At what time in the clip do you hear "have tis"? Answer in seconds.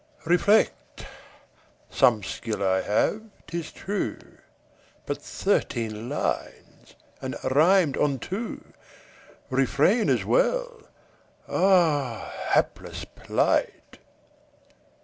2.81-3.71